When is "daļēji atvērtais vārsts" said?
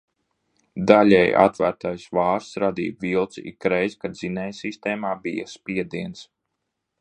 0.91-2.57